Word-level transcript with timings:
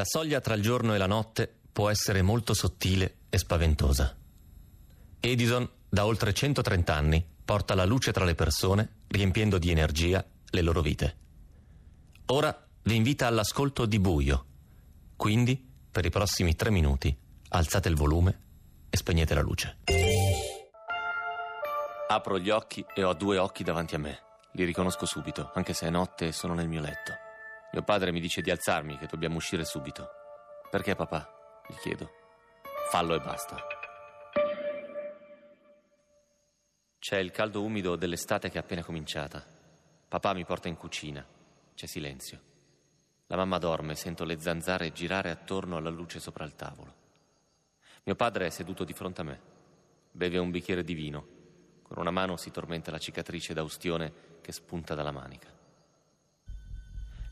La 0.00 0.06
soglia 0.06 0.40
tra 0.40 0.54
il 0.54 0.62
giorno 0.62 0.94
e 0.94 0.96
la 0.96 1.06
notte 1.06 1.56
può 1.70 1.90
essere 1.90 2.22
molto 2.22 2.54
sottile 2.54 3.16
e 3.28 3.36
spaventosa. 3.36 4.16
Edison, 5.20 5.68
da 5.90 6.06
oltre 6.06 6.32
130 6.32 6.94
anni, 6.94 7.22
porta 7.44 7.74
la 7.74 7.84
luce 7.84 8.10
tra 8.10 8.24
le 8.24 8.34
persone, 8.34 9.00
riempiendo 9.08 9.58
di 9.58 9.70
energia 9.70 10.24
le 10.52 10.62
loro 10.62 10.80
vite. 10.80 11.16
Ora 12.28 12.66
vi 12.84 12.94
invita 12.94 13.26
all'ascolto 13.26 13.84
di 13.84 13.98
buio. 13.98 14.46
Quindi, 15.16 15.70
per 15.90 16.06
i 16.06 16.10
prossimi 16.10 16.56
tre 16.56 16.70
minuti, 16.70 17.14
alzate 17.50 17.90
il 17.90 17.96
volume 17.96 18.40
e 18.88 18.96
spegnete 18.96 19.34
la 19.34 19.42
luce. 19.42 19.80
Apro 22.08 22.38
gli 22.38 22.48
occhi 22.48 22.82
e 22.94 23.04
ho 23.04 23.12
due 23.12 23.36
occhi 23.36 23.62
davanti 23.64 23.96
a 23.96 23.98
me. 23.98 24.18
Li 24.52 24.64
riconosco 24.64 25.04
subito, 25.04 25.50
anche 25.52 25.74
se 25.74 25.88
è 25.88 25.90
notte 25.90 26.28
e 26.28 26.32
sono 26.32 26.54
nel 26.54 26.68
mio 26.68 26.80
letto. 26.80 27.28
Mio 27.72 27.82
padre 27.82 28.10
mi 28.10 28.20
dice 28.20 28.42
di 28.42 28.50
alzarmi, 28.50 28.98
che 28.98 29.06
dobbiamo 29.06 29.36
uscire 29.36 29.64
subito. 29.64 30.08
Perché 30.70 30.96
papà? 30.96 31.62
Gli 31.68 31.76
chiedo. 31.76 32.10
Fallo 32.90 33.14
e 33.14 33.20
basta. 33.20 33.64
C'è 36.98 37.18
il 37.18 37.30
caldo 37.30 37.62
umido 37.62 37.94
dell'estate 37.94 38.50
che 38.50 38.58
è 38.58 38.60
appena 38.60 38.82
cominciata. 38.82 39.44
Papà 40.08 40.32
mi 40.32 40.44
porta 40.44 40.66
in 40.66 40.76
cucina. 40.76 41.24
C'è 41.74 41.86
silenzio. 41.86 42.40
La 43.28 43.36
mamma 43.36 43.58
dorme, 43.58 43.94
sento 43.94 44.24
le 44.24 44.40
zanzare 44.40 44.90
girare 44.90 45.30
attorno 45.30 45.76
alla 45.76 45.90
luce 45.90 46.18
sopra 46.18 46.44
il 46.44 46.56
tavolo. 46.56 46.94
Mio 48.02 48.16
padre 48.16 48.46
è 48.46 48.50
seduto 48.50 48.82
di 48.82 48.92
fronte 48.92 49.20
a 49.20 49.24
me. 49.24 49.40
Beve 50.10 50.38
un 50.38 50.50
bicchiere 50.50 50.82
di 50.82 50.94
vino. 50.94 51.26
Con 51.82 51.98
una 51.98 52.10
mano 52.10 52.36
si 52.36 52.50
tormenta 52.50 52.90
la 52.90 52.98
cicatrice 52.98 53.54
da 53.54 53.62
ustione 53.62 54.12
che 54.40 54.50
spunta 54.50 54.96
dalla 54.96 55.12
manica. 55.12 55.59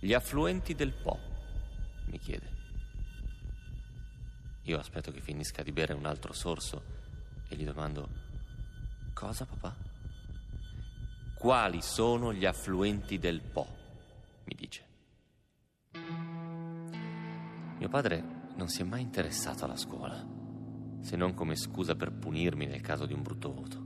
Gli 0.00 0.12
affluenti 0.12 0.76
del 0.76 0.92
Po, 0.92 1.18
mi 2.04 2.20
chiede. 2.20 2.56
Io 4.62 4.78
aspetto 4.78 5.10
che 5.10 5.20
finisca 5.20 5.64
di 5.64 5.72
bere 5.72 5.92
un 5.92 6.06
altro 6.06 6.32
sorso 6.32 6.82
e 7.48 7.56
gli 7.56 7.64
domando: 7.64 8.08
Cosa, 9.12 9.44
papà? 9.44 9.74
Quali 11.34 11.82
sono 11.82 12.32
gli 12.32 12.44
affluenti 12.44 13.18
del 13.18 13.40
Po? 13.40 13.66
mi 14.44 14.54
dice. 14.54 14.86
Mio 17.76 17.88
padre 17.88 18.52
non 18.54 18.68
si 18.68 18.82
è 18.82 18.84
mai 18.84 19.02
interessato 19.02 19.64
alla 19.64 19.76
scuola, 19.76 20.24
se 21.00 21.16
non 21.16 21.34
come 21.34 21.56
scusa 21.56 21.96
per 21.96 22.12
punirmi 22.12 22.66
nel 22.66 22.82
caso 22.82 23.04
di 23.04 23.14
un 23.14 23.22
brutto 23.22 23.52
voto. 23.52 23.78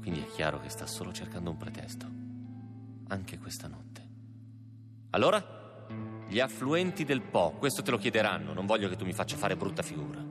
Quindi 0.00 0.20
è 0.20 0.26
chiaro 0.26 0.58
che 0.58 0.68
sta 0.68 0.86
solo 0.86 1.12
cercando 1.12 1.50
un 1.50 1.56
pretesto, 1.56 2.10
anche 3.06 3.38
questa 3.38 3.68
notte. 3.68 3.99
Allora? 5.10 5.58
Gli 6.28 6.38
affluenti 6.38 7.04
del 7.04 7.22
Po, 7.22 7.56
questo 7.58 7.82
te 7.82 7.90
lo 7.90 7.98
chiederanno, 7.98 8.52
non 8.52 8.64
voglio 8.64 8.88
che 8.88 8.94
tu 8.94 9.04
mi 9.04 9.12
faccia 9.12 9.36
fare 9.36 9.56
brutta 9.56 9.82
figura. 9.82 10.24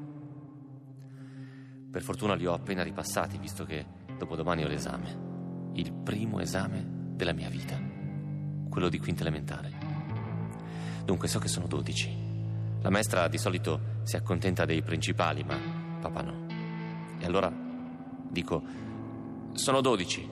Per 1.92 2.02
fortuna 2.02 2.36
li 2.36 2.46
ho 2.46 2.54
appena 2.54 2.84
ripassati, 2.84 3.38
visto 3.38 3.66
che 3.66 3.86
dopodomani 4.18 4.64
ho 4.64 4.68
l'esame. 4.68 5.72
Il 5.74 5.92
primo 5.92 6.40
esame 6.40 6.86
della 6.88 7.34
mia 7.34 7.50
vita, 7.50 7.78
quello 8.70 8.88
di 8.88 9.00
quinta 9.00 9.22
elementare. 9.22 9.74
Dunque 11.04 11.28
so 11.28 11.40
che 11.40 11.50
sono 11.50 11.68
12. 11.68 12.28
La 12.82 12.90
maestra 12.90 13.28
di 13.28 13.38
solito 13.38 13.98
si 14.04 14.16
accontenta 14.16 14.64
dei 14.64 14.82
principali, 14.82 15.44
ma 15.44 15.58
papà 16.00 16.22
no. 16.22 16.46
E 17.20 17.26
allora 17.26 17.52
dico, 18.30 18.64
sono 19.52 19.82
12. 19.82 20.30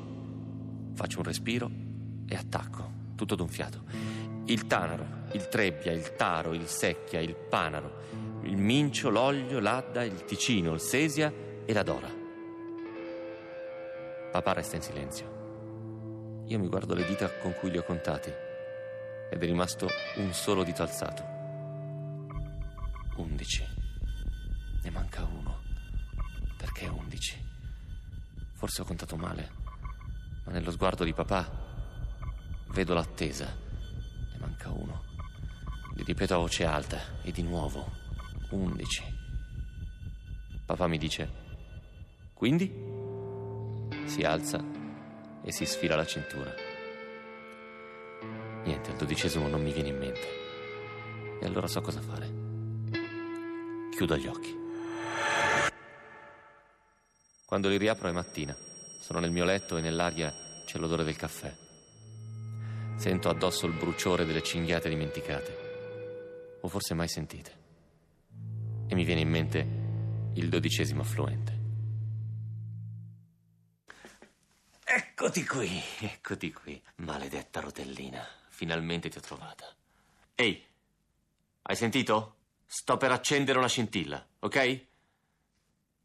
Faccio 0.93 1.17
un 1.17 1.25
respiro 1.25 1.69
e 2.25 2.35
attacco, 2.35 2.91
tutto 3.15 3.35
d'un 3.35 3.49
fiato. 3.49 4.06
Il 4.49 4.65
tanaro, 4.65 5.05
il 5.33 5.49
trebbia, 5.49 5.91
il 5.91 6.15
taro, 6.15 6.53
il 6.53 6.67
secchia, 6.67 7.19
il 7.19 7.35
panaro, 7.35 8.39
il 8.43 8.55
mincio, 8.55 9.09
l'olio, 9.09 9.59
l'adda, 9.59 10.03
il 10.03 10.23
ticino, 10.23 10.73
il 10.73 10.79
sesia 10.79 11.33
e 11.65 11.73
la 11.73 11.83
dora. 11.83 12.09
Papà 14.31 14.53
resta 14.53 14.77
in 14.77 14.81
silenzio. 14.81 16.45
Io 16.45 16.59
mi 16.59 16.69
guardo 16.69 16.93
le 16.93 17.05
dita 17.05 17.29
con 17.39 17.55
cui 17.55 17.69
li 17.69 17.77
ho 17.77 17.83
contati 17.83 18.31
ed 19.29 19.43
è 19.43 19.45
rimasto 19.45 19.89
un 20.15 20.31
solo 20.31 20.63
dito 20.63 20.81
alzato. 20.81 21.25
Undici. 23.17 23.67
Ne 24.81 24.89
manca 24.91 25.25
uno. 25.25 25.59
Perché 26.55 26.87
undici? 26.87 27.35
Forse 28.53 28.81
ho 28.81 28.85
contato 28.85 29.17
male, 29.17 29.51
ma 30.45 30.53
nello 30.53 30.71
sguardo 30.71 31.03
di 31.03 31.13
papà 31.13 31.65
vedo 32.69 32.93
l'attesa 32.93 33.65
manca 34.67 34.71
uno. 34.71 35.03
Li 35.95 36.03
ripeto 36.03 36.35
a 36.35 36.37
voce 36.37 36.65
alta 36.65 36.99
e 37.21 37.31
di 37.31 37.41
nuovo. 37.41 37.89
Undici. 38.51 39.03
Papà 40.65 40.87
mi 40.87 40.97
dice, 40.97 41.29
quindi? 42.33 42.71
Si 44.05 44.21
alza 44.21 44.63
e 45.41 45.51
si 45.51 45.65
sfila 45.65 45.95
la 45.95 46.05
cintura. 46.05 46.53
Niente, 48.63 48.91
al 48.91 48.97
dodicesimo 48.97 49.47
non 49.47 49.61
mi 49.61 49.71
viene 49.71 49.89
in 49.89 49.97
mente. 49.97 50.27
E 51.41 51.45
allora 51.45 51.67
so 51.67 51.81
cosa 51.81 52.01
fare. 52.01 52.45
Chiudo 53.91 54.17
gli 54.17 54.27
occhi. 54.27 54.55
Quando 57.45 57.69
li 57.69 57.77
riapro 57.77 58.09
è 58.09 58.11
mattina. 58.11 58.55
Sono 58.99 59.19
nel 59.19 59.31
mio 59.31 59.45
letto 59.45 59.77
e 59.77 59.81
nell'aria 59.81 60.33
c'è 60.65 60.77
l'odore 60.79 61.05
del 61.05 61.15
caffè. 61.15 61.66
Sento 62.97 63.29
addosso 63.29 63.67
il 63.67 63.73
bruciore 63.73 64.25
delle 64.25 64.41
cinghiate 64.41 64.89
dimenticate, 64.89 66.57
o 66.61 66.67
forse 66.67 66.95
mai 66.95 67.07
sentite. 67.07 67.65
E 68.87 68.95
mi 68.95 69.03
viene 69.03 69.21
in 69.21 69.29
mente 69.29 69.59
il 70.33 70.49
dodicesimo 70.49 71.01
affluente. 71.01 71.59
Eccoti 74.83 75.45
qui, 75.45 75.79
eccoti 75.99 76.51
qui, 76.51 76.81
maledetta 76.95 77.59
rotellina. 77.59 78.27
Finalmente 78.49 79.09
ti 79.09 79.19
ho 79.19 79.21
trovata. 79.21 79.71
Ehi, 80.33 80.65
hai 81.61 81.75
sentito? 81.75 82.35
Sto 82.65 82.97
per 82.97 83.11
accendere 83.11 83.59
una 83.59 83.67
scintilla, 83.67 84.27
ok? 84.39 84.85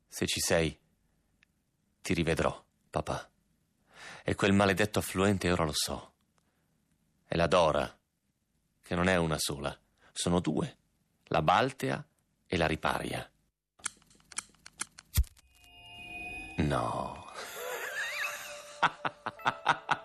Se 0.08 0.26
ci 0.26 0.41
sei, 0.41 0.78
ti 2.02 2.12
rivedrò, 2.12 2.62
papà. 2.91 3.31
E 4.22 4.34
quel 4.34 4.52
maledetto 4.52 4.98
affluente 4.98 5.50
ora 5.50 5.64
lo 5.64 5.72
so 5.72 6.12
è 7.32 7.37
la 7.37 7.47
Dora, 7.47 7.98
che 8.82 8.94
non 8.94 9.09
è 9.09 9.16
una 9.16 9.38
sola, 9.38 9.75
sono 10.12 10.38
due, 10.41 10.76
la 11.28 11.41
Baltea 11.41 12.04
e 12.47 12.56
la 12.59 12.66
Riparia. 12.66 13.26
No. 16.56 17.25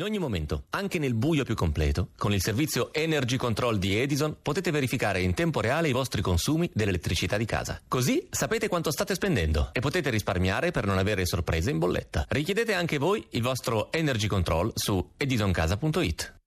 In 0.00 0.06
ogni 0.06 0.18
momento, 0.18 0.64
anche 0.70 0.98
nel 0.98 1.12
buio 1.12 1.44
più 1.44 1.54
completo, 1.54 2.12
con 2.16 2.32
il 2.32 2.40
servizio 2.40 2.90
Energy 2.90 3.36
Control 3.36 3.78
di 3.78 4.00
Edison 4.00 4.34
potete 4.40 4.70
verificare 4.70 5.20
in 5.20 5.34
tempo 5.34 5.60
reale 5.60 5.90
i 5.90 5.92
vostri 5.92 6.22
consumi 6.22 6.70
dell'elettricità 6.72 7.36
di 7.36 7.44
casa. 7.44 7.82
Così 7.86 8.26
sapete 8.30 8.66
quanto 8.66 8.90
state 8.90 9.12
spendendo 9.12 9.68
e 9.74 9.80
potete 9.80 10.08
risparmiare 10.08 10.70
per 10.70 10.86
non 10.86 10.96
avere 10.96 11.26
sorprese 11.26 11.70
in 11.70 11.78
bolletta. 11.78 12.24
Richiedete 12.30 12.72
anche 12.72 12.96
voi 12.96 13.26
il 13.32 13.42
vostro 13.42 13.92
Energy 13.92 14.26
Control 14.26 14.72
su 14.74 15.06
edisoncasa.it. 15.18 16.39